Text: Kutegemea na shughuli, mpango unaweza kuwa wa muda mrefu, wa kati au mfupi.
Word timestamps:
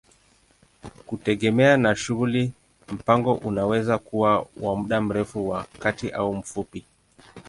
Kutegemea 1.07 1.77
na 1.77 1.95
shughuli, 1.95 2.51
mpango 2.91 3.33
unaweza 3.33 3.97
kuwa 3.97 4.47
wa 4.61 4.75
muda 4.75 5.01
mrefu, 5.01 5.49
wa 5.49 5.63
kati 5.79 6.09
au 6.09 6.33
mfupi. 6.35 6.85